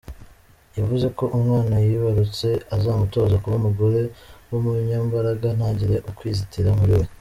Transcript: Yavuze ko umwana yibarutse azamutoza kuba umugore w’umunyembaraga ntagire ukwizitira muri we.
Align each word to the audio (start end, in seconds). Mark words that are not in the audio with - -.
Yavuze 0.77 1.07
ko 1.17 1.23
umwana 1.37 1.75
yibarutse 1.85 2.47
azamutoza 2.75 3.35
kuba 3.43 3.59
umugore 3.61 4.01
w’umunyembaraga 4.49 5.47
ntagire 5.57 5.95
ukwizitira 6.09 6.69
muri 6.79 6.93
we. 6.99 7.05